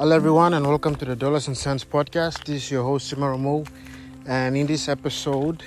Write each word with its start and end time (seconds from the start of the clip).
Hello, 0.00 0.16
everyone, 0.16 0.54
and 0.54 0.66
welcome 0.66 0.94
to 0.94 1.04
the 1.04 1.14
Dollars 1.14 1.46
and 1.46 1.54
Cents 1.54 1.84
podcast. 1.84 2.44
This 2.46 2.64
is 2.64 2.70
your 2.70 2.82
host, 2.82 3.12
Sima 3.14 3.32
Ramo, 3.32 3.64
and 4.24 4.56
in 4.56 4.66
this 4.66 4.88
episode, 4.88 5.62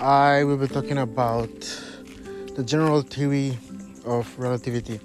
I 0.00 0.44
will 0.44 0.56
be 0.56 0.66
talking 0.66 0.96
about 0.96 1.50
the 2.56 2.64
general 2.64 3.02
theory 3.02 3.58
of 4.06 4.34
relativity. 4.38 4.98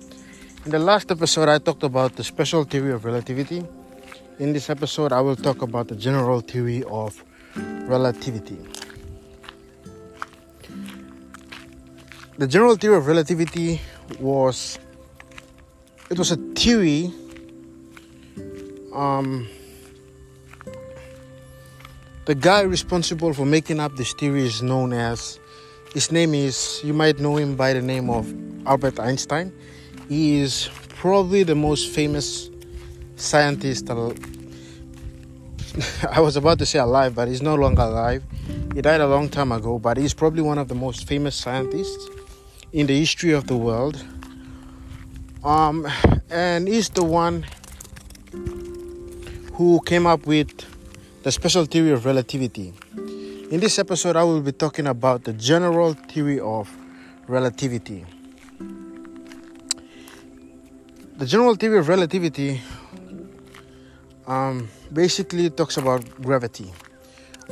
In 0.63 0.71
the 0.71 0.79
last 0.79 1.11
episode, 1.11 1.49
I 1.49 1.57
talked 1.57 1.83
about 1.83 2.15
the 2.15 2.23
special 2.23 2.63
theory 2.63 2.93
of 2.93 3.03
relativity. 3.03 3.65
In 4.39 4.53
this 4.53 4.69
episode, 4.69 5.11
I 5.11 5.19
will 5.19 5.35
talk 5.35 5.61
about 5.61 5.89
the 5.89 5.95
general 5.97 6.39
theory 6.39 6.83
of 6.83 7.21
relativity. 7.57 8.57
The 12.37 12.47
general 12.47 12.77
theory 12.77 12.95
of 12.95 13.05
relativity 13.05 13.81
was 14.17 14.79
it 16.09 16.17
was 16.17 16.31
a 16.31 16.37
theory 16.55 17.11
um, 18.97 19.47
the 22.25 22.33
guy 22.33 22.61
responsible 22.61 23.31
for 23.33 23.45
making 23.45 23.79
up 23.79 23.95
this 23.95 24.11
theory 24.13 24.43
is 24.43 24.63
known 24.63 24.91
as 24.91 25.39
his 25.93 26.11
name 26.11 26.33
is 26.33 26.81
you 26.83 26.93
might 26.93 27.19
know 27.19 27.37
him 27.37 27.55
by 27.55 27.73
the 27.73 27.81
name 27.81 28.09
of 28.09 28.33
albert 28.65 28.99
einstein. 28.99 29.53
He 30.09 30.39
is 30.39 30.69
probably 30.89 31.43
the 31.43 31.55
most 31.55 31.89
famous 31.93 32.49
scientist 33.17 33.89
i 36.11 36.19
was 36.19 36.35
about 36.37 36.59
to 36.59 36.65
say 36.65 36.79
alive 36.79 37.15
but 37.15 37.27
he's 37.27 37.41
no 37.41 37.55
longer 37.55 37.83
alive. 37.83 38.23
He 38.73 38.81
died 38.81 39.01
a 39.01 39.07
long 39.07 39.29
time 39.29 39.51
ago 39.51 39.77
but 39.77 39.97
he's 39.97 40.13
probably 40.13 40.41
one 40.41 40.57
of 40.57 40.69
the 40.69 40.75
most 40.75 41.07
famous 41.07 41.35
scientists 41.35 42.09
in 42.73 42.87
the 42.87 42.99
history 42.99 43.31
of 43.31 43.45
the 43.45 43.57
world. 43.57 44.03
Um, 45.43 45.87
and 46.29 46.67
he's 46.67 46.89
the 46.89 47.03
one 47.03 47.45
who 49.57 49.81
came 49.81 50.05
up 50.05 50.27
with 50.27 50.53
the 51.23 51.31
special 51.31 51.65
theory 51.65 51.89
of 51.89 52.05
relativity. 52.05 52.71
In 53.49 53.59
this 53.59 53.79
episode, 53.79 54.15
I 54.15 54.23
will 54.23 54.41
be 54.41 54.51
talking 54.51 54.85
about 54.85 55.23
the 55.23 55.33
general 55.33 55.93
theory 55.93 56.39
of 56.39 56.69
relativity. 57.27 58.05
The 61.17 61.25
general 61.25 61.55
theory 61.55 61.79
of 61.79 61.87
relativity 61.87 62.61
um, 64.27 64.69
basically 64.93 65.49
talks 65.49 65.77
about 65.77 66.05
gravity. 66.21 66.71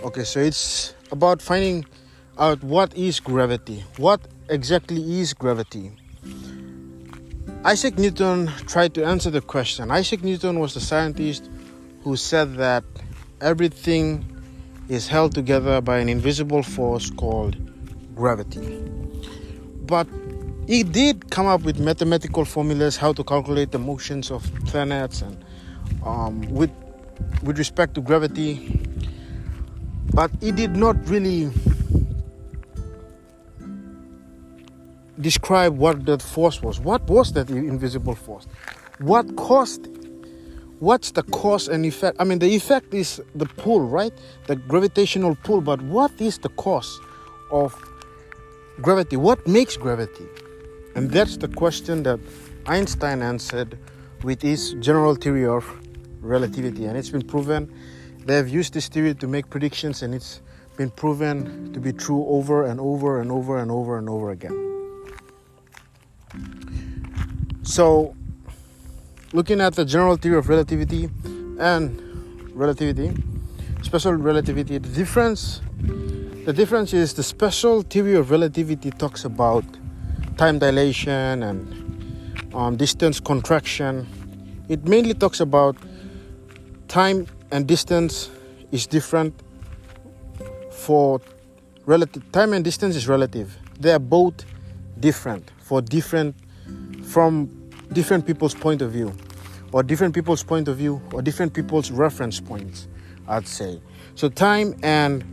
Okay, 0.04 0.26
so 0.26 0.42
it's 0.42 0.94
about 1.12 1.42
finding 1.42 1.86
out 2.38 2.64
what 2.64 2.96
is 2.96 3.20
gravity. 3.20 3.84
What 3.98 4.22
exactly 4.48 5.20
is 5.20 5.34
gravity? 5.34 5.92
Isaac 7.64 7.98
Newton 7.98 8.52
tried 8.68 8.94
to 8.94 9.04
answer 9.04 9.32
the 9.32 9.42
question. 9.42 9.90
Isaac 9.90 10.24
Newton 10.24 10.60
was 10.60 10.76
the 10.76 10.82
scientist 10.82 11.50
who 12.06 12.16
said 12.16 12.54
that 12.54 12.84
everything 13.42 14.24
is 14.90 15.08
held 15.08 15.34
together 15.34 15.82
by 15.82 15.98
an 15.98 16.08
invisible 16.08 16.62
force 16.62 17.10
called 17.10 17.58
gravity. 18.16 18.78
But 19.88 20.08
he 20.68 20.84
did 20.84 21.32
come 21.32 21.48
up 21.48 21.64
with 21.64 21.80
mathematical 21.80 22.46
formulas 22.46 22.96
how 22.96 23.12
to 23.14 23.24
calculate 23.24 23.72
the 23.72 23.80
motions 23.80 24.30
of 24.30 24.44
planets 24.68 25.24
and 25.24 25.44
um, 26.06 26.42
with 26.42 26.70
with 27.42 27.58
respect 27.58 27.96
to 27.96 28.02
gravity. 28.02 28.80
But 30.14 30.30
he 30.42 30.52
did 30.52 30.76
not 30.76 30.96
really 31.10 31.50
describe 35.20 35.76
what 35.76 36.06
that 36.06 36.22
force 36.22 36.62
was. 36.62 36.80
What 36.80 37.10
was 37.10 37.34
that 37.34 37.50
invisible 37.50 38.14
force? 38.14 38.46
What 39.00 39.36
caused 39.38 39.95
what's 40.80 41.12
the 41.12 41.24
cause 41.24 41.68
and 41.68 41.86
effect? 41.86 42.18
I 42.20 42.24
mean, 42.24 42.40
the 42.40 42.48
effect 42.56 42.94
is 42.94 43.22
the 43.36 43.46
pull, 43.46 43.82
right? 43.82 44.14
The 44.48 44.56
gravitational 44.56 45.36
pull, 45.44 45.62
but 45.62 45.82
what 45.82 46.12
is 46.20 46.38
the 46.38 46.50
cause 46.50 47.00
of 47.52 47.74
gravity? 48.82 49.18
What 49.18 49.46
makes 49.48 49.78
gravity? 49.78 50.28
And 50.96 51.12
that's 51.12 51.38
the 51.38 51.48
question 51.48 52.04
that 52.04 52.20
Einstein 52.66 53.22
answered 53.22 53.78
with 54.24 54.42
his 54.42 54.74
general 54.80 55.16
theory 55.16 55.46
of 55.46 55.66
relativity. 56.22 56.86
And 56.86 56.98
it's 56.98 57.10
been 57.10 57.28
proven, 57.28 57.72
they 58.26 58.36
have 58.36 58.50
used 58.50 58.74
this 58.74 58.88
theory 58.88 59.14
to 59.14 59.28
make 59.28 59.50
predictions, 59.50 60.02
and 60.02 60.16
it's 60.16 60.42
been 60.78 60.90
proven 60.90 61.72
to 61.74 61.80
be 61.80 61.94
true 61.94 62.26
over 62.28 62.64
and 62.64 62.80
over 62.80 63.22
and 63.22 63.32
over 63.32 63.60
and 63.60 63.72
over 63.72 63.98
and 63.98 64.10
over 64.10 64.32
again. 64.32 64.62
So, 67.64 68.16
looking 69.34 69.62
at 69.62 69.74
the 69.76 69.86
general 69.86 70.18
theory 70.18 70.38
of 70.38 70.50
relativity 70.50 71.10
and 71.60 72.02
relativity, 72.54 73.12
special 73.82 74.14
relativity, 74.14 74.78
the 74.78 74.90
difference 74.90 75.62
the 76.46 76.54
difference 76.54 76.94
is 76.94 77.16
the 77.16 77.24
special 77.24 77.82
theory 77.82 78.14
of 78.14 78.30
relativity 78.30 78.92
talks 78.92 79.26
about 79.26 79.64
time 80.38 80.60
dilation 80.60 81.42
and 81.42 82.54
um, 82.54 82.78
distance 82.78 83.20
contraction. 83.20 84.08
It 84.70 84.88
mainly 84.88 85.16
talks 85.16 85.40
about 85.40 85.76
time 86.88 87.26
and 87.52 87.68
distance 87.68 88.30
is 88.72 88.86
different 88.86 89.34
for 90.72 91.20
relative 91.88 92.32
time 92.32 92.54
and 92.54 92.64
distance 92.64 92.96
is 92.96 93.08
relative. 93.08 93.58
They 93.80 93.92
are 93.92 93.98
both 94.00 94.46
different 95.00 95.50
for 95.62 95.82
different 95.82 96.36
from 97.04 97.50
different 97.94 98.26
people's 98.26 98.54
point 98.56 98.82
of 98.82 98.92
view 98.92 99.14
or 99.72 99.84
different 99.84 100.14
people's 100.14 100.44
point 100.44 100.68
of 100.68 100.78
view 100.78 101.02
or 101.14 101.22
different 101.22 101.54
people's 101.54 101.92
reference 101.92 102.40
points 102.40 102.88
i'd 103.28 103.48
say. 103.48 103.82
So 104.16 104.30
time 104.30 104.76
and 104.84 105.24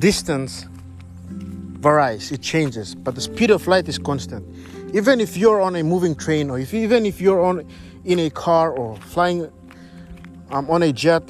distance 0.00 0.66
varies 1.28 2.32
it 2.32 2.40
changes 2.40 2.94
but 2.94 3.14
the 3.14 3.20
speed 3.20 3.50
of 3.50 3.66
light 3.66 3.88
is 3.88 3.98
constant. 3.98 4.44
Even 4.94 5.20
if 5.20 5.36
you're 5.36 5.60
on 5.60 5.76
a 5.76 5.82
moving 5.82 6.14
train 6.14 6.50
or 6.50 6.58
if 6.58 6.72
even 6.72 7.04
if 7.04 7.20
you're 7.20 7.44
on 7.44 7.66
in 8.04 8.18
a 8.18 8.30
car 8.30 8.70
or 8.70 8.96
flying 8.96 9.50
um, 10.50 10.70
on 10.70 10.82
a 10.82 10.92
jet 10.92 11.22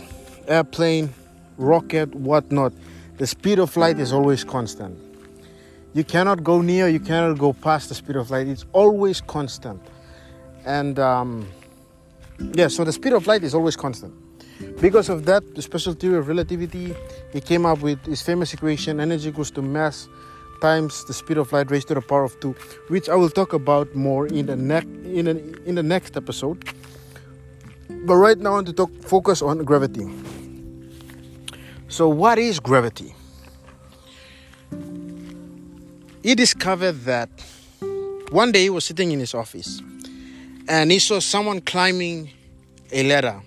airplane 0.46 1.12
rocket 1.56 2.14
whatnot 2.14 2.72
the 3.16 3.26
speed 3.26 3.58
of 3.58 3.76
light 3.76 3.98
is 3.98 4.12
always 4.12 4.44
constant. 4.44 4.98
You 5.94 6.04
cannot 6.04 6.42
go 6.42 6.60
near 6.60 6.88
you 6.88 7.00
cannot 7.00 7.38
go 7.38 7.52
past 7.52 7.88
the 7.88 7.94
speed 7.94 8.16
of 8.16 8.30
light 8.30 8.46
it's 8.46 8.64
always 8.72 9.20
constant 9.20 9.80
and 10.64 10.98
um, 10.98 11.46
yeah 12.54 12.68
so 12.68 12.84
the 12.84 12.92
speed 12.92 13.12
of 13.12 13.26
light 13.26 13.42
is 13.42 13.54
always 13.54 13.76
constant. 13.76 14.12
Because 14.80 15.08
of 15.08 15.24
that 15.26 15.54
the 15.54 15.62
special 15.62 15.94
theory 15.94 16.16
of 16.18 16.28
relativity 16.28 16.94
he 17.32 17.40
came 17.40 17.66
up 17.66 17.80
with 17.80 18.04
his 18.06 18.22
famous 18.22 18.52
equation 18.54 19.00
energy 19.00 19.28
equals 19.28 19.50
to 19.52 19.62
mass 19.62 20.08
times 20.60 21.04
the 21.06 21.12
speed 21.14 21.38
of 21.38 21.52
light 21.52 21.70
raised 21.70 21.88
to 21.88 21.94
the 21.94 22.00
power 22.00 22.24
of 22.24 22.38
2 22.40 22.52
which 22.88 23.08
i 23.08 23.14
will 23.14 23.28
talk 23.28 23.52
about 23.52 23.92
more 23.94 24.26
in 24.28 24.46
the 24.46 24.56
next 24.56 24.86
in, 24.86 25.26
in 25.66 25.74
the 25.74 25.82
next 25.82 26.16
episode. 26.16 26.64
But 28.06 28.16
right 28.16 28.38
now 28.38 28.50
i 28.50 28.54
want 28.54 28.66
to 28.68 28.72
talk 28.72 28.90
focus 29.02 29.42
on 29.42 29.64
gravity. 29.64 30.08
So 31.88 32.08
what 32.08 32.38
is 32.38 32.58
gravity? 32.58 33.14
He 36.22 36.34
discovered 36.34 37.04
that 37.04 37.28
one 38.30 38.50
day 38.50 38.62
he 38.62 38.70
was 38.70 38.84
sitting 38.84 39.12
in 39.12 39.20
his 39.20 39.34
office 39.34 39.82
and 40.68 40.90
he 40.90 40.98
saw 40.98 41.20
someone 41.20 41.60
climbing 41.60 42.30
a 42.92 43.02
ladder. 43.02 43.40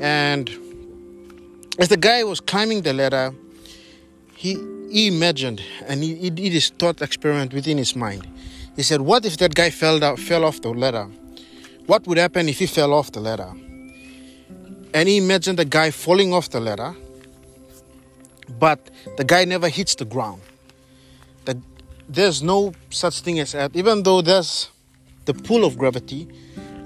And 0.00 0.48
as 1.78 1.88
the 1.88 1.96
guy 1.96 2.24
was 2.24 2.40
climbing 2.40 2.82
the 2.82 2.92
ladder, 2.92 3.34
he, 4.34 4.54
he 4.90 5.08
imagined 5.08 5.62
and 5.86 6.02
he, 6.02 6.14
he 6.14 6.30
did 6.30 6.52
his 6.52 6.70
thought 6.70 7.02
experiment 7.02 7.52
within 7.52 7.78
his 7.78 7.96
mind. 7.96 8.26
He 8.76 8.82
said, 8.82 9.00
What 9.00 9.24
if 9.24 9.38
that 9.38 9.54
guy 9.54 9.70
fell, 9.70 9.98
down, 9.98 10.16
fell 10.16 10.44
off 10.44 10.60
the 10.60 10.70
ladder? 10.70 11.08
What 11.86 12.06
would 12.06 12.18
happen 12.18 12.48
if 12.48 12.58
he 12.58 12.66
fell 12.66 12.92
off 12.92 13.10
the 13.12 13.20
ladder? 13.20 13.52
And 14.94 15.08
he 15.08 15.16
imagined 15.16 15.58
the 15.58 15.64
guy 15.64 15.90
falling 15.90 16.32
off 16.32 16.50
the 16.50 16.60
ladder, 16.60 16.94
but 18.58 18.90
the 19.16 19.24
guy 19.24 19.44
never 19.44 19.68
hits 19.68 19.94
the 19.94 20.04
ground. 20.04 20.40
The, 21.44 21.60
there's 22.08 22.42
no 22.42 22.72
such 22.90 23.20
thing 23.20 23.38
as 23.40 23.52
that, 23.52 23.74
even 23.74 24.02
though 24.02 24.22
there's 24.22 24.70
the 25.28 25.34
pull 25.34 25.64
of 25.64 25.76
gravity, 25.76 26.26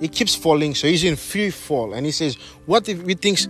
he 0.00 0.08
keeps 0.08 0.34
falling, 0.34 0.74
so 0.74 0.88
he's 0.88 1.04
in 1.04 1.14
free 1.14 1.50
fall. 1.50 1.94
And 1.94 2.04
he 2.04 2.10
says, 2.10 2.34
What 2.66 2.88
if 2.88 3.06
he 3.06 3.14
thinks, 3.14 3.46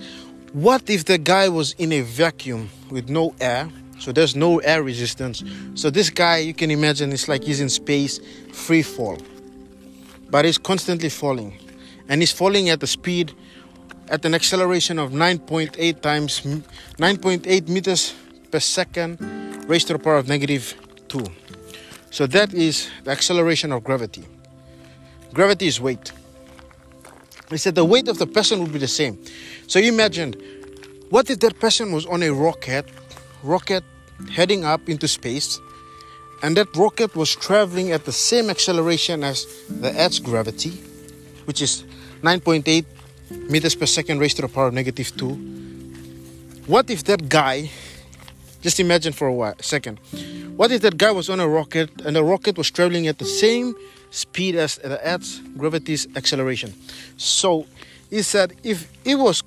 what 0.52 0.88
if 0.90 1.06
the 1.06 1.16
guy 1.16 1.48
was 1.48 1.72
in 1.78 1.92
a 1.92 2.02
vacuum 2.02 2.68
with 2.90 3.08
no 3.08 3.34
air? 3.40 3.70
So 3.98 4.12
there's 4.12 4.36
no 4.36 4.58
air 4.58 4.82
resistance. 4.82 5.42
So 5.74 5.88
this 5.88 6.10
guy, 6.10 6.38
you 6.38 6.52
can 6.52 6.70
imagine, 6.70 7.10
it's 7.10 7.26
like 7.26 7.42
he's 7.42 7.60
in 7.60 7.70
space, 7.70 8.20
free 8.52 8.82
fall. 8.82 9.16
But 10.28 10.44
he's 10.44 10.58
constantly 10.58 11.08
falling. 11.08 11.58
And 12.08 12.20
he's 12.20 12.32
falling 12.32 12.68
at 12.68 12.80
the 12.80 12.86
speed, 12.86 13.32
at 14.08 14.24
an 14.26 14.34
acceleration 14.34 14.98
of 14.98 15.12
9.8 15.12 16.02
times, 16.02 16.40
9.8 16.42 17.68
meters 17.68 18.12
per 18.50 18.60
second, 18.60 19.18
raised 19.68 19.86
to 19.86 19.94
the 19.94 19.98
power 19.98 20.16
of 20.16 20.28
negative 20.28 20.74
2. 21.08 21.24
So 22.10 22.26
that 22.26 22.52
is 22.52 22.90
the 23.04 23.12
acceleration 23.12 23.72
of 23.72 23.84
gravity. 23.84 24.26
Gravity 25.32 25.67
is 25.67 25.81
weight. 25.81 26.12
He 27.50 27.56
said 27.56 27.75
the 27.75 27.84
weight 27.84 28.08
of 28.08 28.19
the 28.19 28.26
person 28.26 28.61
would 28.61 28.73
be 28.73 28.79
the 28.79 28.88
same. 28.88 29.19
So 29.67 29.79
you 29.79 29.93
imagine, 29.93 30.34
what 31.11 31.31
if 31.31 31.40
that 31.40 31.58
person 31.61 31.93
was 31.93 32.06
on 32.06 32.23
a 32.23 32.31
rocket, 32.31 32.87
rocket 33.43 33.84
heading 34.31 34.64
up 34.64 34.88
into 34.88 35.08
space, 35.08 35.61
and 36.43 36.56
that 36.56 36.75
rocket 36.76 37.14
was 37.14 37.34
traveling 37.34 37.93
at 37.93 38.05
the 38.05 38.12
same 38.12 38.50
acceleration 38.50 39.23
as 39.23 39.46
the 39.69 39.94
Earth's 39.96 40.19
gravity, 40.19 40.70
which 41.44 41.62
is 41.62 41.85
9.8 42.23 42.85
meters 43.50 43.75
per 43.75 43.87
second 43.87 44.19
raised 44.19 44.37
to 44.37 44.43
the 44.43 44.49
power 44.49 44.69
of 44.69 44.75
negative 44.75 45.17
2. 45.17 45.28
What 46.67 46.90
if 46.90 47.05
that 47.05 47.28
guy, 47.28 47.70
just 48.61 48.81
imagine 48.81 49.12
for 49.12 49.28
a 49.28 49.32
while, 49.32 49.55
second, 49.61 49.99
what 50.56 50.70
if 50.70 50.82
that 50.82 50.96
guy 50.96 51.11
was 51.11 51.31
on 51.31 51.40
a 51.40 51.49
rocket 51.49 51.90
and 52.05 52.14
the 52.17 52.23
rocket 52.23 52.58
was 52.58 52.70
traveling 52.70 53.06
at 53.06 53.19
the 53.19 53.25
same 53.25 53.75
speed 54.12 54.55
as 54.55 54.76
the 54.76 55.00
Earth's 55.05 55.41
gravity's 55.56 56.06
acceleration? 56.14 56.73
So 57.17 57.67
he 58.09 58.23
said 58.23 58.55
if 58.62 58.88
it 59.05 59.17
was 59.17 59.43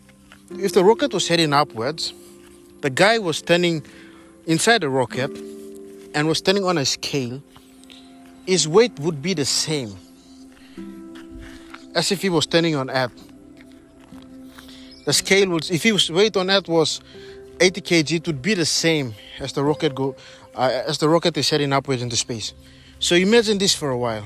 if 0.52 0.74
the 0.74 0.84
rocket 0.84 1.14
was 1.14 1.28
heading 1.28 1.54
upwards, 1.54 2.14
the 2.82 2.90
guy 2.90 3.18
was 3.18 3.38
standing 3.38 3.84
inside 4.46 4.82
the 4.82 4.90
rocket 4.90 5.32
and 6.14 6.28
was 6.28 6.38
standing 6.38 6.66
on 6.66 6.78
a 6.78 6.86
scale, 6.86 7.42
his 8.46 8.68
weight 8.68 9.00
would 9.00 9.22
be 9.22 9.34
the 9.34 9.46
same 9.46 9.96
as 11.96 12.12
if 12.12 12.22
he 12.22 12.30
was 12.30 12.44
standing 12.44 12.76
on 12.76 12.90
Earth. 12.90 13.12
The 15.06 15.14
scale 15.14 15.50
would, 15.50 15.70
if 15.72 15.84
his 15.84 16.12
weight 16.12 16.36
on 16.38 16.50
Earth 16.50 16.68
was 16.68 17.02
80 17.60 17.82
kg, 17.82 18.12
it 18.18 18.28
would 18.28 18.42
be 18.42 18.54
the 18.54 18.66
same 18.66 19.14
as 19.40 19.54
the 19.54 19.64
rocket 19.64 19.96
go, 19.96 20.16
uh, 20.56 20.84
as 20.88 20.98
the 20.98 21.08
rocket 21.08 21.38
is 21.38 21.50
heading 21.50 21.74
upwards 21.74 22.02
into 22.02 22.16
space. 22.18 22.54
So 23.00 23.16
imagine 23.16 23.58
this 23.58 23.74
for 23.74 23.90
a 23.90 23.98
while. 23.98 24.26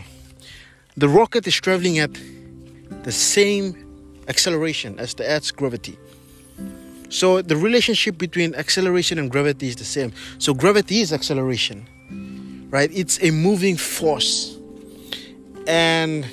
The 1.00 1.07
rocket 1.07 1.48
is 1.48 1.56
traveling 1.56 1.98
at 2.00 2.12
the 3.04 3.12
same 3.13 3.74
acceleration 4.28 5.00
as 5.00 5.13
the 5.13 5.24
Earth's 5.24 5.50
gravity. 5.50 5.98
So 7.07 7.42
the 7.42 7.56
relationship 7.56 8.18
between 8.18 8.54
acceleration 8.54 9.18
and 9.18 9.31
gravity 9.31 9.69
is 9.69 9.78
the 9.78 9.86
same. 9.86 10.12
So 10.40 10.54
gravity 10.54 11.00
is 11.00 11.13
acceleration, 11.13 11.88
right? 12.69 12.90
It's 12.94 13.18
a 13.24 13.31
moving 13.31 13.78
force. 13.78 14.57
And 15.68 16.28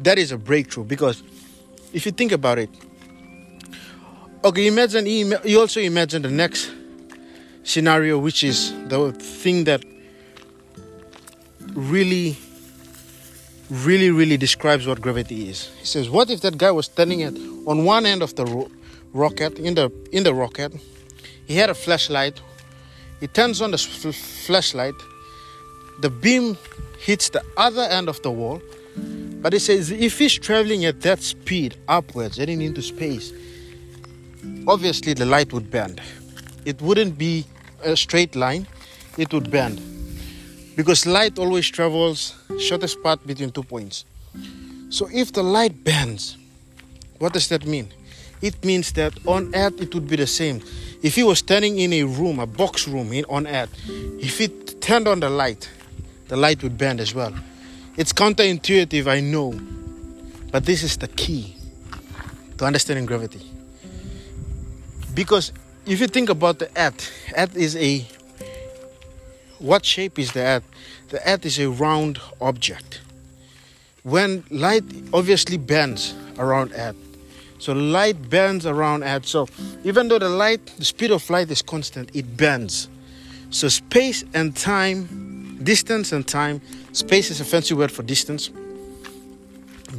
that 0.00 0.18
is 0.18 0.32
a 0.32 0.36
breakthrough 0.36 0.84
because 0.84 1.22
if 1.94 2.04
you 2.04 2.12
think 2.12 2.32
about 2.32 2.58
it, 2.58 2.68
okay, 4.44 4.66
imagine, 4.66 5.06
you 5.06 5.58
also 5.58 5.80
imagine 5.80 6.20
the 6.20 6.30
next 6.30 6.70
scenario, 7.64 8.18
which 8.18 8.44
is 8.44 8.72
the 8.88 9.12
thing 9.12 9.64
that 9.64 9.82
really, 11.72 12.36
really, 13.70 14.10
really 14.10 14.36
describes 14.36 14.86
what 14.86 15.00
gravity 15.00 15.48
is. 15.48 15.70
He 15.78 15.86
says, 15.86 16.08
What 16.08 16.30
if 16.30 16.40
that 16.42 16.58
guy 16.58 16.70
was 16.70 16.86
standing 16.86 17.22
at 17.22 17.34
on 17.66 17.84
one 17.84 18.06
end 18.06 18.22
of 18.22 18.34
the 18.34 18.44
ro- 18.44 18.70
rocket, 19.12 19.58
in 19.58 19.74
the, 19.74 19.90
in 20.12 20.22
the 20.22 20.34
rocket, 20.34 20.72
he 21.46 21.56
had 21.56 21.70
a 21.70 21.74
flashlight, 21.74 22.40
he 23.20 23.26
turns 23.26 23.60
on 23.60 23.70
the 23.70 23.78
flashlight, 23.78 24.94
the 26.00 26.10
beam 26.10 26.56
hits 26.98 27.30
the 27.30 27.42
other 27.56 27.82
end 27.82 28.08
of 28.08 28.20
the 28.22 28.30
wall. 28.30 28.60
But 28.96 29.52
he 29.52 29.58
says 29.58 29.90
if 29.90 30.18
he's 30.18 30.34
traveling 30.34 30.84
at 30.84 31.02
that 31.02 31.22
speed 31.22 31.76
upwards, 31.88 32.36
heading 32.36 32.62
into 32.62 32.82
space, 32.82 33.32
obviously 34.66 35.14
the 35.14 35.26
light 35.26 35.52
would 35.52 35.70
bend. 35.70 36.00
It 36.64 36.80
wouldn't 36.82 37.16
be 37.16 37.44
a 37.82 37.96
straight 37.96 38.34
line, 38.34 38.66
it 39.16 39.32
would 39.32 39.50
bend. 39.50 39.95
Because 40.76 41.06
light 41.06 41.38
always 41.38 41.68
travels 41.68 42.34
shortest 42.60 43.02
path 43.02 43.26
between 43.26 43.50
two 43.50 43.62
points. 43.62 44.04
So 44.90 45.08
if 45.12 45.32
the 45.32 45.42
light 45.42 45.82
bends, 45.82 46.36
what 47.18 47.32
does 47.32 47.48
that 47.48 47.66
mean? 47.66 47.88
It 48.42 48.62
means 48.64 48.92
that 48.92 49.14
on 49.26 49.54
earth 49.54 49.80
it 49.80 49.94
would 49.94 50.06
be 50.06 50.16
the 50.16 50.26
same. 50.26 50.60
If 51.02 51.14
he 51.14 51.22
was 51.22 51.38
standing 51.38 51.78
in 51.78 51.92
a 51.94 52.02
room, 52.04 52.38
a 52.38 52.46
box 52.46 52.86
room 52.86 53.12
in, 53.12 53.24
on 53.30 53.46
earth, 53.46 53.70
if 53.88 54.38
he 54.38 54.48
turned 54.48 55.08
on 55.08 55.20
the 55.20 55.30
light, 55.30 55.70
the 56.28 56.36
light 56.36 56.62
would 56.62 56.76
bend 56.76 57.00
as 57.00 57.14
well. 57.14 57.34
It's 57.96 58.12
counterintuitive, 58.12 59.06
I 59.06 59.20
know, 59.20 59.58
but 60.52 60.66
this 60.66 60.82
is 60.82 60.98
the 60.98 61.08
key 61.08 61.56
to 62.58 62.66
understanding 62.66 63.06
gravity. 63.06 63.40
Because 65.14 65.52
if 65.86 66.00
you 66.00 66.06
think 66.06 66.28
about 66.28 66.58
the 66.58 66.68
earth, 66.76 67.10
earth 67.36 67.56
is 67.56 67.76
a 67.76 68.06
what 69.58 69.84
shape 69.84 70.18
is 70.18 70.32
the 70.32 70.40
earth? 70.40 70.64
The 71.08 71.26
earth 71.28 71.46
is 71.46 71.58
a 71.58 71.70
round 71.70 72.20
object. 72.40 73.00
When 74.02 74.44
light 74.50 74.84
obviously 75.12 75.56
bends 75.56 76.14
around 76.38 76.72
earth, 76.74 76.96
so 77.58 77.72
light 77.72 78.30
bends 78.30 78.66
around 78.66 79.02
earth. 79.02 79.26
So 79.26 79.48
even 79.84 80.08
though 80.08 80.18
the 80.18 80.28
light, 80.28 80.64
the 80.78 80.84
speed 80.84 81.10
of 81.10 81.28
light 81.30 81.50
is 81.50 81.62
constant, 81.62 82.14
it 82.14 82.36
bends. 82.36 82.88
So 83.50 83.68
space 83.68 84.24
and 84.34 84.54
time, 84.54 85.60
distance 85.62 86.12
and 86.12 86.26
time, 86.26 86.60
space 86.92 87.30
is 87.30 87.40
a 87.40 87.44
fancy 87.44 87.74
word 87.74 87.90
for 87.90 88.02
distance, 88.02 88.50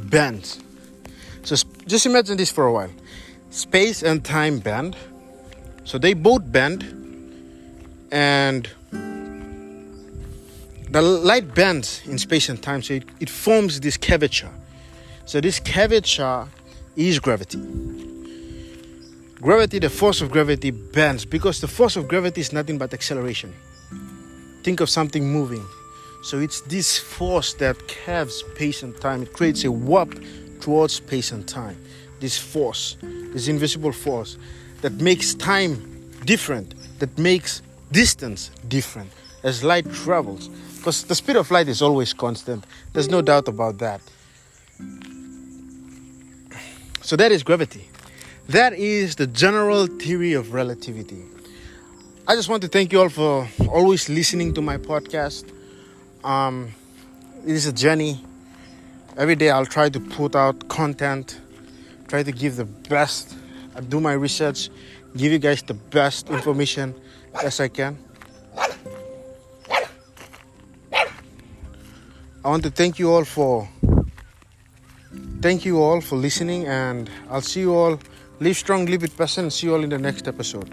bends. 0.04 0.60
So 1.42 1.56
just 1.86 2.06
imagine 2.06 2.36
this 2.36 2.50
for 2.50 2.66
a 2.66 2.72
while. 2.72 2.90
Space 3.50 4.02
and 4.02 4.24
time 4.24 4.60
bend 4.60 4.96
so 5.88 5.96
they 5.96 6.12
both 6.12 6.42
bend, 6.52 6.84
and 8.12 8.68
the 10.90 11.02
light 11.02 11.54
bends 11.54 12.02
in 12.06 12.18
space 12.18 12.48
and 12.48 12.62
time, 12.62 12.82
so 12.82 12.94
it, 12.94 13.04
it 13.20 13.30
forms 13.30 13.80
this 13.80 13.96
curvature. 13.96 14.50
So 15.26 15.40
this 15.40 15.60
curvature 15.60 16.48
is 16.96 17.18
gravity. 17.18 17.58
Gravity, 19.40 19.78
the 19.78 19.90
force 19.90 20.20
of 20.20 20.30
gravity 20.30 20.70
bends 20.70 21.24
because 21.24 21.60
the 21.60 21.68
force 21.68 21.96
of 21.96 22.08
gravity 22.08 22.40
is 22.40 22.52
nothing 22.52 22.78
but 22.78 22.92
acceleration. 22.92 23.54
Think 24.64 24.80
of 24.80 24.90
something 24.90 25.30
moving. 25.30 25.64
So 26.22 26.38
it's 26.40 26.60
this 26.62 26.98
force 26.98 27.54
that 27.54 27.76
curves 27.86 28.34
space 28.34 28.82
and 28.82 28.98
time. 29.00 29.22
It 29.22 29.32
creates 29.32 29.64
a 29.64 29.70
warp 29.70 30.20
towards 30.60 30.94
space 30.94 31.30
and 31.30 31.46
time. 31.46 31.80
This 32.18 32.36
force, 32.36 32.96
this 33.32 33.46
invisible 33.46 33.92
force 33.92 34.36
that 34.80 34.94
makes 34.94 35.34
time 35.34 36.10
different, 36.24 36.74
that 36.98 37.16
makes 37.16 37.62
distance 37.92 38.50
different 38.66 39.10
as 39.44 39.62
light 39.62 39.90
travels. 39.92 40.50
Because 40.88 41.04
the 41.04 41.14
speed 41.14 41.36
of 41.36 41.50
light 41.50 41.68
is 41.68 41.82
always 41.82 42.14
constant, 42.14 42.64
there's 42.94 43.10
no 43.10 43.20
doubt 43.20 43.46
about 43.46 43.76
that. 43.76 44.00
So, 47.02 47.14
that 47.14 47.30
is 47.30 47.42
gravity. 47.42 47.86
That 48.48 48.72
is 48.72 49.16
the 49.16 49.26
general 49.26 49.86
theory 49.86 50.32
of 50.32 50.54
relativity. 50.54 51.24
I 52.26 52.36
just 52.36 52.48
want 52.48 52.62
to 52.62 52.68
thank 52.68 52.94
you 52.94 53.02
all 53.02 53.10
for 53.10 53.46
always 53.68 54.08
listening 54.08 54.54
to 54.54 54.62
my 54.62 54.78
podcast. 54.78 55.52
Um, 56.24 56.72
it 57.44 57.52
is 57.52 57.66
a 57.66 57.72
journey. 57.74 58.24
Every 59.18 59.36
day 59.36 59.50
I'll 59.50 59.66
try 59.66 59.90
to 59.90 60.00
put 60.00 60.34
out 60.34 60.70
content, 60.70 61.38
try 62.08 62.22
to 62.22 62.32
give 62.32 62.56
the 62.56 62.64
best 62.64 63.36
I 63.76 63.82
do 63.82 64.00
my 64.00 64.14
research, 64.14 64.70
give 65.14 65.32
you 65.32 65.38
guys 65.38 65.62
the 65.62 65.74
best 65.74 66.30
information 66.30 66.94
as 67.44 67.60
I 67.60 67.68
can. 67.68 67.98
I 72.44 72.50
want 72.50 72.62
to 72.62 72.70
thank 72.70 73.00
you 73.00 73.10
all 73.10 73.24
for 73.24 73.68
thank 75.40 75.64
you 75.64 75.80
all 75.82 76.00
for 76.00 76.16
listening 76.16 76.66
and 76.66 77.10
I'll 77.28 77.40
see 77.40 77.60
you 77.60 77.74
all 77.74 77.98
live 78.38 78.56
strong 78.56 78.86
live 78.86 79.02
with 79.02 79.16
passion 79.16 79.44
and 79.44 79.52
see 79.52 79.66
you 79.66 79.74
all 79.74 79.82
in 79.82 79.90
the 79.90 79.98
next 79.98 80.28
episode 80.28 80.72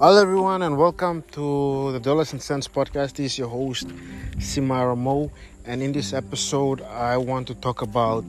Hello, 0.00 0.22
everyone, 0.22 0.62
and 0.62 0.76
welcome 0.78 1.24
to 1.32 1.90
the 1.92 1.98
Dollars 1.98 2.32
and 2.32 2.40
Cents 2.40 2.68
podcast. 2.68 3.14
This 3.14 3.32
is 3.32 3.38
your 3.38 3.48
host, 3.48 3.88
Simara 4.36 4.96
Mo, 4.96 5.32
and 5.64 5.82
in 5.82 5.90
this 5.92 6.12
episode, 6.12 6.82
I 6.82 7.16
want 7.16 7.48
to 7.48 7.54
talk 7.56 7.82
about 7.82 8.24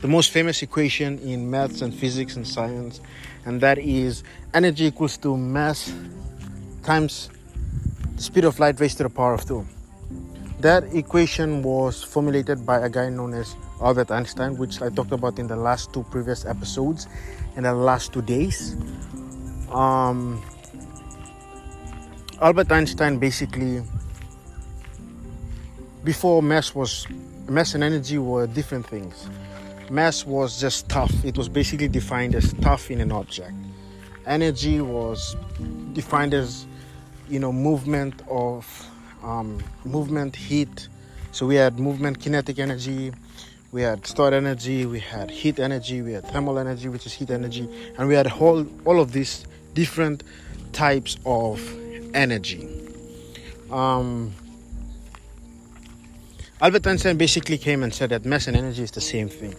the 0.00 0.08
most 0.08 0.30
famous 0.30 0.62
equation 0.62 1.18
in 1.20 1.50
maths 1.50 1.82
and 1.82 1.94
physics 1.94 2.36
and 2.36 2.46
science, 2.46 3.00
and 3.44 3.60
that 3.60 3.78
is 3.78 4.22
energy 4.54 4.86
equals 4.86 5.16
to 5.18 5.36
mass 5.36 5.92
times 6.82 7.30
the 8.16 8.22
speed 8.22 8.44
of 8.44 8.58
light 8.58 8.80
raised 8.80 8.96
to 8.98 9.02
the 9.02 9.10
power 9.10 9.34
of 9.34 9.46
2. 9.46 9.66
That 10.60 10.84
equation 10.94 11.62
was 11.62 12.02
formulated 12.02 12.66
by 12.66 12.78
a 12.78 12.88
guy 12.88 13.10
known 13.10 13.34
as 13.34 13.54
Albert 13.80 14.10
Einstein, 14.10 14.56
which 14.56 14.82
I 14.82 14.88
talked 14.88 15.12
about 15.12 15.38
in 15.38 15.46
the 15.46 15.56
last 15.56 15.92
two 15.92 16.02
previous 16.10 16.44
episodes 16.44 17.06
in 17.56 17.62
the 17.62 17.74
last 17.74 18.12
two 18.12 18.22
days 18.22 18.76
um, 19.70 20.42
Albert 22.40 22.70
Einstein 22.72 23.18
basically 23.18 23.82
before 26.04 26.42
mass 26.42 26.74
was 26.74 27.06
mass 27.48 27.74
and 27.74 27.84
energy 27.84 28.18
were 28.18 28.46
different 28.46 28.86
things. 28.86 29.28
Mass 29.90 30.24
was 30.24 30.60
just 30.60 30.78
stuff. 30.80 31.12
It 31.24 31.36
was 31.36 31.48
basically 31.48 31.88
defined 31.88 32.34
as 32.34 32.50
stuff 32.50 32.90
in 32.90 33.00
an 33.00 33.12
object. 33.12 33.54
energy 34.28 34.80
was 34.80 35.36
defined 35.94 36.34
as 36.34 36.66
you 37.28 37.40
know 37.40 37.50
movement 37.52 38.22
of 38.28 38.64
um, 39.22 39.58
movement 39.84 40.36
heat 40.36 40.88
so 41.32 41.46
we 41.46 41.56
had 41.56 41.80
movement 41.80 42.20
kinetic 42.20 42.58
energy 42.58 43.12
we 43.72 43.82
had 43.82 44.06
stored 44.06 44.34
energy 44.34 44.86
we 44.86 45.00
had 45.00 45.30
heat 45.30 45.58
energy 45.58 46.02
we 46.02 46.12
had 46.12 46.24
thermal 46.26 46.58
energy 46.58 46.88
which 46.88 47.06
is 47.06 47.12
heat 47.12 47.30
energy 47.30 47.68
and 47.98 48.06
we 48.06 48.14
had 48.14 48.26
whole 48.26 48.66
all 48.84 49.00
of 49.00 49.12
these 49.12 49.46
different 49.74 50.22
types 50.72 51.16
of 51.24 51.58
energy 52.14 52.68
um, 53.70 54.32
albert 56.60 56.86
einstein 56.86 57.16
basically 57.16 57.58
came 57.58 57.82
and 57.82 57.94
said 57.94 58.10
that 58.10 58.24
mass 58.24 58.46
and 58.46 58.56
energy 58.56 58.82
is 58.82 58.90
the 58.90 59.00
same 59.00 59.28
thing. 59.28 59.54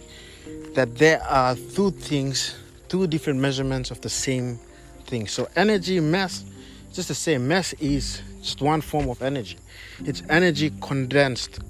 That 0.74 0.96
there 0.96 1.22
are 1.22 1.56
two 1.74 1.90
things 1.90 2.54
two 2.90 3.06
different 3.06 3.38
measurements 3.38 3.90
of 3.92 4.00
the 4.00 4.08
same 4.08 4.58
thing. 5.06 5.26
So 5.28 5.48
energy 5.56 6.00
mass 6.00 6.44
just 6.92 7.08
the 7.08 7.14
same. 7.14 7.46
Mass 7.46 7.72
is 7.74 8.20
just 8.42 8.60
one 8.60 8.80
form 8.80 9.08
of 9.08 9.22
energy. 9.22 9.56
It's 10.04 10.22
energy 10.28 10.72
condensed. 10.80 11.60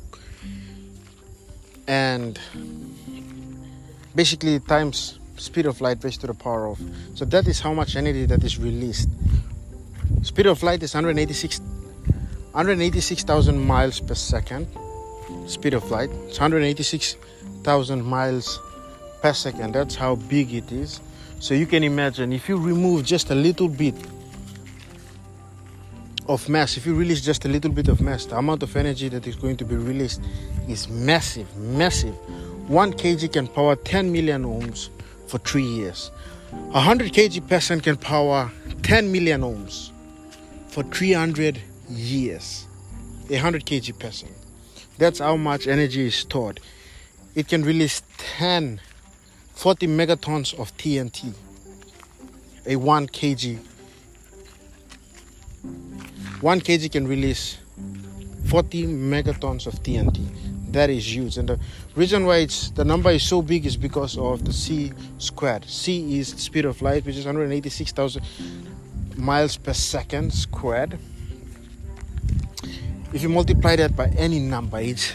And 1.86 2.40
basically 4.14 4.60
times 4.60 5.18
speed 5.36 5.66
of 5.66 5.80
light 5.82 6.02
raised 6.02 6.22
to 6.22 6.26
the 6.26 6.34
power 6.34 6.68
of. 6.68 6.80
So 7.14 7.26
that 7.26 7.46
is 7.46 7.60
how 7.60 7.74
much 7.74 7.96
energy 7.96 8.24
that 8.26 8.42
is 8.42 8.58
released. 8.58 9.10
Speed 10.22 10.46
of 10.46 10.62
light 10.62 10.82
is 10.82 10.94
186 10.94 11.60
186,000 12.52 13.58
miles 13.58 14.00
per 14.00 14.14
second 14.14 14.66
speed 15.50 15.74
of 15.74 15.90
light 15.90 16.10
it's 16.26 16.38
186,000 16.38 18.04
miles 18.04 18.60
per 19.22 19.32
second 19.32 19.74
that's 19.74 19.94
how 19.94 20.14
big 20.14 20.54
it 20.54 20.70
is 20.72 21.00
so 21.40 21.54
you 21.54 21.66
can 21.66 21.82
imagine 21.82 22.32
if 22.32 22.48
you 22.48 22.56
remove 22.58 23.04
just 23.04 23.30
a 23.30 23.34
little 23.34 23.68
bit 23.68 23.94
of 26.30 26.48
mass, 26.48 26.76
if 26.76 26.86
you 26.86 26.94
release 26.94 27.20
just 27.20 27.44
a 27.44 27.48
little 27.48 27.72
bit 27.72 27.88
of 27.88 28.00
mass, 28.00 28.24
the 28.26 28.36
amount 28.36 28.62
of 28.62 28.76
energy 28.76 29.08
that 29.08 29.26
is 29.26 29.34
going 29.34 29.56
to 29.56 29.64
be 29.64 29.74
released 29.74 30.20
is 30.68 30.88
massive, 30.88 31.56
massive. 31.56 32.14
1 32.68 32.92
kg 32.92 33.32
can 33.32 33.48
power 33.48 33.74
10 33.74 34.12
million 34.12 34.44
ohms 34.44 34.90
for 35.26 35.38
3 35.38 35.62
years. 35.62 36.12
A 36.52 36.78
100 36.78 37.12
kg 37.12 37.48
person 37.48 37.80
can 37.80 37.96
power 37.96 38.50
10 38.82 39.10
million 39.10 39.40
ohms 39.40 39.90
for 40.68 40.84
300 40.84 41.60
years. 41.88 42.66
A 43.28 43.34
100 43.34 43.64
kg 43.64 43.98
person. 43.98 44.28
That's 45.00 45.18
how 45.18 45.38
much 45.38 45.66
energy 45.66 46.08
is 46.08 46.14
stored. 46.14 46.60
It 47.34 47.48
can 47.48 47.62
release 47.62 48.02
10, 48.18 48.82
40 49.54 49.86
megatons 49.86 50.52
of 50.58 50.76
TNT. 50.76 51.32
A 52.66 52.76
1 52.76 53.06
kg 53.06 53.58
1 56.42 56.60
kg 56.60 56.92
can 56.92 57.08
release 57.08 57.56
40 58.48 58.88
megatons 58.88 59.66
of 59.66 59.82
TNT. 59.82 60.20
That 60.72 60.90
is 60.90 61.16
huge. 61.16 61.38
And 61.38 61.48
the 61.48 61.58
reason 61.96 62.26
why 62.26 62.36
it's 62.38 62.68
the 62.68 62.84
number 62.84 63.08
is 63.10 63.22
so 63.22 63.40
big 63.40 63.64
is 63.64 63.78
because 63.78 64.18
of 64.18 64.44
the 64.44 64.52
c 64.52 64.92
squared. 65.16 65.64
c 65.64 66.18
is 66.18 66.28
speed 66.28 66.66
of 66.66 66.82
light, 66.82 67.06
which 67.06 67.16
is 67.16 67.24
186,000 67.24 68.22
miles 69.16 69.56
per 69.56 69.72
second 69.72 70.30
squared. 70.30 70.98
If 73.12 73.22
you 73.22 73.28
multiply 73.28 73.76
that 73.76 73.96
by 73.96 74.06
any 74.16 74.38
number, 74.38 74.78
it's 74.78 75.12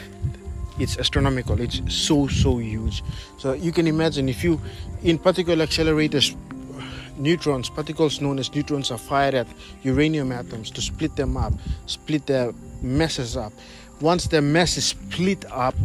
it's 0.77 0.97
astronomical. 0.97 1.61
It's 1.61 1.81
so 1.93 2.27
so 2.27 2.57
huge. 2.57 3.03
So 3.37 3.53
you 3.53 3.71
can 3.71 3.87
imagine 3.87 4.27
if 4.27 4.43
you 4.43 4.59
in 5.03 5.17
particle 5.17 5.55
accelerators 5.55 6.35
neutrons, 7.17 7.69
particles 7.69 8.19
known 8.21 8.39
as 8.39 8.53
neutrons, 8.53 8.91
are 8.91 8.97
fired 8.97 9.33
at 9.33 9.47
uranium 9.83 10.31
atoms 10.31 10.69
to 10.71 10.81
split 10.81 11.15
them 11.15 11.37
up, 11.37 11.53
split 11.85 12.25
their 12.25 12.51
masses 12.81 13.37
up. 13.37 13.53
Once 14.01 14.27
their 14.27 14.41
mass 14.41 14.75
is 14.75 14.85
split 14.85 15.45
up, 15.51 15.75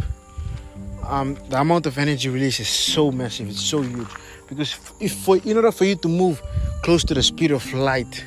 um, 1.05 1.37
the 1.49 1.61
amount 1.61 1.87
of 1.87 1.97
energy 1.99 2.29
released 2.29 2.61
is 2.61 2.69
so 2.69 3.13
massive, 3.13 3.49
it's 3.49 3.63
so 3.63 3.83
huge. 3.83 4.09
Because 4.49 4.77
if 4.99 5.13
for 5.15 5.37
in 5.37 5.57
order 5.57 5.71
for 5.71 5.85
you 5.85 5.95
to 5.97 6.09
move 6.09 6.43
close 6.83 7.05
to 7.05 7.15
the 7.15 7.23
speed 7.23 7.53
of 7.53 7.73
light, 7.73 8.25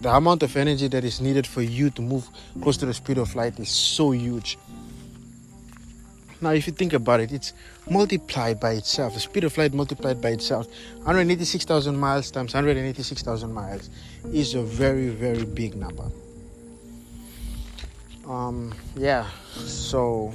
the 0.00 0.14
amount 0.14 0.42
of 0.42 0.56
energy 0.56 0.88
that 0.88 1.04
is 1.04 1.20
needed 1.20 1.46
for 1.46 1.62
you 1.62 1.90
to 1.90 2.02
move 2.02 2.28
close 2.62 2.76
to 2.78 2.86
the 2.86 2.94
speed 2.94 3.18
of 3.18 3.34
light 3.34 3.58
is 3.58 3.68
so 3.68 4.12
huge. 4.12 4.58
Now, 6.40 6.50
if 6.50 6.68
you 6.68 6.72
think 6.72 6.92
about 6.92 7.18
it, 7.18 7.32
it's 7.32 7.52
multiplied 7.90 8.60
by 8.60 8.72
itself. 8.72 9.14
The 9.14 9.20
speed 9.20 9.42
of 9.42 9.58
light 9.58 9.74
multiplied 9.74 10.20
by 10.20 10.30
itself. 10.30 10.68
186,000 10.98 11.96
miles 11.96 12.30
times 12.30 12.54
186,000 12.54 13.52
miles 13.52 13.90
is 14.32 14.54
a 14.54 14.62
very, 14.62 15.08
very 15.08 15.44
big 15.44 15.74
number. 15.74 16.04
Um, 18.24 18.72
yeah, 18.94 19.26
so 19.54 20.32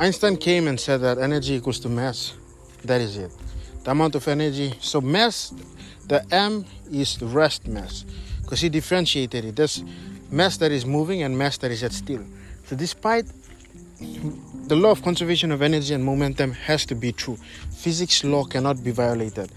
Einstein 0.00 0.36
came 0.36 0.66
and 0.68 0.80
said 0.80 1.00
that 1.02 1.18
energy 1.18 1.54
equals 1.54 1.78
to 1.80 1.88
mass. 1.88 2.34
That 2.84 3.00
is 3.00 3.16
it. 3.16 3.30
The 3.84 3.92
amount 3.92 4.14
of 4.14 4.26
energy. 4.26 4.74
So, 4.80 5.00
mass, 5.00 5.52
the 6.08 6.24
M 6.32 6.64
is 6.90 7.16
the 7.18 7.26
rest 7.26 7.66
mass 7.66 8.04
because 8.42 8.60
he 8.60 8.68
differentiated 8.68 9.44
it. 9.44 9.56
There's 9.56 9.82
mass 10.30 10.56
that 10.58 10.72
is 10.72 10.86
moving 10.86 11.22
and 11.22 11.36
mass 11.36 11.58
that 11.58 11.70
is 11.70 11.82
at 11.82 11.92
still. 11.92 12.24
So, 12.66 12.76
despite 12.76 13.26
the 13.98 14.76
law 14.76 14.90
of 14.90 15.02
conservation 15.02 15.52
of 15.52 15.62
energy 15.62 15.94
and 15.94 16.04
momentum 16.04 16.52
has 16.52 16.84
to 16.86 16.94
be 16.94 17.12
true. 17.12 17.36
Physics 17.70 18.24
law 18.24 18.44
cannot 18.44 18.82
be 18.84 18.90
violated. 18.90 19.50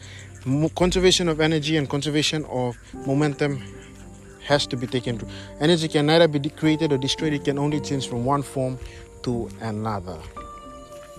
Conservation 0.76 1.28
of 1.28 1.42
energy 1.42 1.78
and 1.78 1.90
conservation 1.90 2.46
of 2.46 2.78
momentum 3.06 3.62
has 4.46 4.66
to 4.68 4.78
be 4.78 4.88
taken 4.88 5.18
true. 5.18 5.28
Energy 5.60 5.88
can 5.88 6.06
neither 6.06 6.28
be 6.28 6.40
created 6.50 6.94
or 6.94 6.98
destroyed, 6.98 7.34
it 7.34 7.44
can 7.44 7.60
only 7.60 7.82
change 7.82 8.08
from 8.08 8.24
one 8.24 8.42
form 8.42 8.80
to 9.24 9.50
another. 9.62 10.18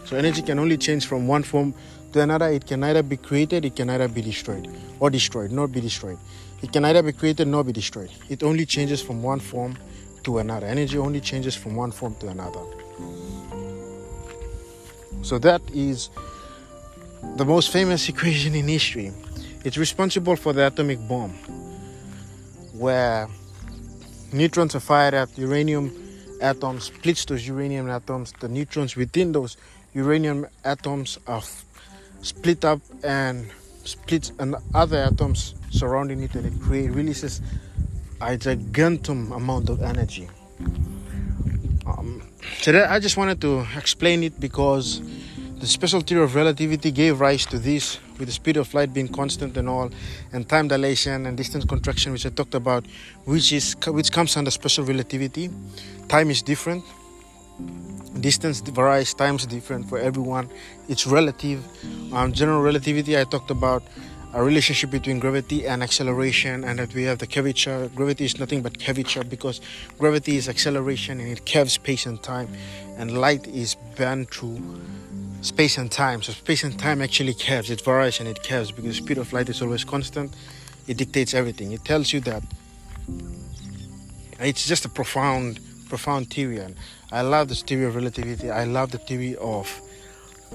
So, 0.06 0.16
energy 0.16 0.42
can 0.42 0.58
only 0.58 0.78
change 0.78 1.06
from 1.06 1.28
one 1.28 1.42
form 1.42 1.74
to 2.12 2.20
another. 2.20 2.48
It 2.48 2.66
can 2.66 2.80
neither 2.80 3.02
be 3.02 3.16
created, 3.16 3.64
it 3.64 3.76
can 3.76 3.88
neither 3.88 4.08
be 4.08 4.22
destroyed, 4.22 4.68
or 4.98 5.10
destroyed, 5.10 5.50
not 5.50 5.72
be 5.72 5.80
destroyed. 5.80 6.18
It 6.62 6.72
can 6.72 6.82
neither 6.82 7.02
be 7.02 7.12
created 7.12 7.48
nor 7.48 7.64
be 7.64 7.72
destroyed. 7.72 8.10
It 8.28 8.42
only 8.42 8.66
changes 8.66 9.00
from 9.00 9.22
one 9.22 9.40
form 9.40 9.76
to 10.24 10.38
another. 10.38 10.66
Energy 10.66 10.98
only 10.98 11.20
changes 11.20 11.56
from 11.56 11.74
one 11.74 11.90
form 11.90 12.14
to 12.20 12.28
another. 12.28 12.60
So 15.22 15.38
that 15.38 15.62
is 15.72 16.10
the 17.36 17.44
most 17.44 17.72
famous 17.72 18.08
equation 18.12 18.54
in 18.54 18.68
history. 18.68 19.12
It's 19.64 19.76
responsible 19.76 20.36
for 20.36 20.52
the 20.52 20.66
atomic 20.66 20.98
bomb, 21.08 21.32
where 22.72 23.28
neutrons 24.32 24.74
are 24.74 24.80
fired 24.80 25.14
at 25.14 25.36
uranium 25.36 25.92
atoms, 26.40 26.84
splits 26.84 27.24
those 27.26 27.46
uranium 27.46 27.88
atoms. 27.90 28.32
The 28.40 28.48
neutrons 28.48 28.96
within 28.96 29.32
those 29.32 29.56
uranium 29.92 30.46
atoms 30.64 31.18
are 31.26 31.42
split 32.22 32.64
up 32.64 32.80
and 33.02 33.50
splits 33.84 34.32
and 34.38 34.56
other 34.74 34.98
atoms 34.98 35.54
surrounding 35.70 36.22
it, 36.22 36.34
and 36.34 36.46
it 36.46 36.60
create, 36.60 36.90
releases 36.90 37.40
a 38.20 38.36
gigantum 38.36 39.34
amount 39.34 39.68
of 39.68 39.82
energy. 39.82 40.28
Um, 41.86 42.22
that, 42.64 42.90
I 42.90 42.98
just 43.00 43.16
wanted 43.16 43.40
to 43.40 43.66
explain 43.76 44.22
it 44.22 44.38
because 44.38 45.00
the 45.58 45.66
special 45.66 46.00
theory 46.00 46.22
of 46.22 46.34
relativity 46.34 46.90
gave 46.90 47.20
rise 47.20 47.46
to 47.46 47.58
this, 47.58 47.98
with 48.18 48.28
the 48.28 48.32
speed 48.32 48.56
of 48.56 48.72
light 48.74 48.92
being 48.92 49.08
constant 49.08 49.56
and 49.56 49.68
all, 49.68 49.90
and 50.32 50.48
time 50.48 50.68
dilation 50.68 51.26
and 51.26 51.36
distance 51.36 51.64
contraction, 51.64 52.12
which 52.12 52.26
I 52.26 52.30
talked 52.30 52.54
about, 52.54 52.84
which 53.24 53.52
is 53.52 53.76
which 53.86 54.12
comes 54.12 54.36
under 54.36 54.50
special 54.50 54.84
relativity. 54.84 55.50
Time 56.08 56.30
is 56.30 56.42
different, 56.42 56.84
distance 58.20 58.60
varies, 58.60 59.14
time 59.14 59.36
is 59.36 59.46
different 59.46 59.88
for 59.88 59.98
everyone. 59.98 60.50
It's 60.88 61.06
relative. 61.06 61.64
Um, 62.12 62.32
general 62.32 62.62
relativity, 62.62 63.18
I 63.18 63.24
talked 63.24 63.50
about 63.50 63.82
a 64.32 64.42
relationship 64.42 64.90
between 64.90 65.18
gravity 65.18 65.66
and 65.66 65.82
acceleration 65.82 66.62
and 66.62 66.78
that 66.78 66.94
we 66.94 67.02
have 67.04 67.18
the 67.18 67.26
curvature. 67.26 67.90
Gravity 67.94 68.24
is 68.24 68.38
nothing 68.38 68.62
but 68.62 68.78
curvature 68.78 69.24
because 69.24 69.60
gravity 69.98 70.36
is 70.36 70.48
acceleration 70.48 71.20
and 71.20 71.30
it 71.30 71.44
curves 71.46 71.72
space 71.72 72.06
and 72.06 72.22
time 72.22 72.48
and 72.96 73.18
light 73.18 73.46
is 73.48 73.74
bent 73.96 74.32
through 74.32 74.60
space 75.42 75.78
and 75.78 75.90
time. 75.90 76.22
So 76.22 76.32
space 76.32 76.62
and 76.62 76.78
time 76.78 77.02
actually 77.02 77.34
curves. 77.34 77.70
It 77.70 77.80
varies 77.80 78.20
and 78.20 78.28
it 78.28 78.42
curves 78.42 78.70
because 78.70 78.96
the 78.98 79.02
speed 79.04 79.18
of 79.18 79.32
light 79.32 79.48
is 79.48 79.62
always 79.62 79.84
constant. 79.84 80.32
It 80.86 80.96
dictates 80.96 81.34
everything. 81.34 81.72
It 81.72 81.84
tells 81.84 82.12
you 82.12 82.20
that 82.20 82.42
it's 84.38 84.66
just 84.66 84.84
a 84.84 84.88
profound 84.88 85.58
profound 85.90 86.30
theory 86.34 86.58
and 86.58 86.74
i 87.12 87.20
love 87.20 87.48
this 87.48 87.62
theory 87.62 87.84
of 87.84 87.94
relativity 87.94 88.50
i 88.50 88.64
love 88.64 88.90
the 88.90 88.98
theory 89.08 89.36
of 89.36 89.66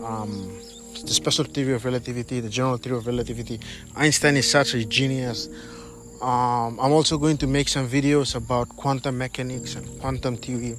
um, 0.04 0.60
the 1.04 1.14
special 1.14 1.46
theory 1.46 1.74
of 1.74 1.86
relativity, 1.86 2.40
the 2.40 2.50
general 2.50 2.78
theory 2.78 2.98
of 2.98 3.08
relativity. 3.08 3.60
Einstein 3.96 4.38
is 4.38 4.50
such 4.50 4.74
a 4.74 4.86
genius. 4.86 5.48
Um, 6.22 6.80
I'm 6.80 6.92
also 6.92 7.18
going 7.18 7.38
to 7.38 7.48
make 7.48 7.68
some 7.68 7.88
videos 7.88 8.36
about 8.36 8.70
quantum 8.70 9.18
mechanics 9.18 9.76
and 9.76 10.00
quantum 10.00 10.38
theory, 10.38 10.78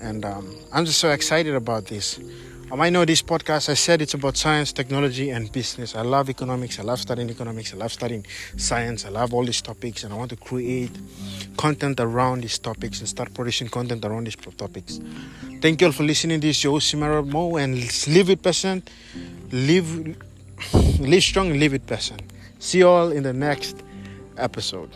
and 0.00 0.24
um, 0.24 0.56
I'm 0.72 0.84
just 0.84 0.98
so 1.00 1.10
excited 1.10 1.54
about 1.54 1.86
this. 1.86 2.18
Um, 2.64 2.72
I 2.72 2.76
might 2.76 2.90
know 2.90 3.04
this 3.04 3.22
podcast. 3.22 3.68
I 3.68 3.74
said 3.74 4.00
it's 4.00 4.14
about 4.14 4.36
science, 4.36 4.72
technology, 4.72 5.30
and 5.30 5.50
business. 5.52 5.94
I 5.94 6.02
love 6.02 6.30
economics. 6.30 6.78
I 6.78 6.82
love 6.82 6.98
studying 6.98 7.30
economics. 7.30 7.74
I 7.74 7.76
love 7.76 7.92
studying 7.92 8.24
science. 8.56 9.04
I 9.04 9.10
love 9.10 9.34
all 9.34 9.44
these 9.44 9.60
topics, 9.60 10.04
and 10.04 10.12
I 10.12 10.16
want 10.16 10.30
to 10.30 10.36
create 10.36 10.90
content 11.56 12.00
around 12.00 12.42
these 12.42 12.58
topics 12.58 13.00
and 13.00 13.08
start 13.08 13.34
producing 13.34 13.68
content 13.68 14.04
around 14.04 14.24
these 14.24 14.36
topics. 14.36 15.00
Thank 15.60 15.80
you 15.80 15.88
all 15.88 15.92
for 15.92 16.04
listening. 16.04 16.40
This 16.40 16.64
is 16.64 16.94
your 16.94 17.22
Mo, 17.24 17.56
and 17.56 17.74
live 18.08 18.28
with 18.28 18.42
passion, 18.42 18.82
live, 19.50 20.16
live 21.00 21.22
strong, 21.22 21.58
live 21.58 21.72
with 21.72 21.86
passion. 21.86 22.18
See 22.58 22.78
you 22.78 22.88
all 22.88 23.12
in 23.12 23.22
the 23.22 23.32
next 23.32 23.76
episode. 24.38 24.90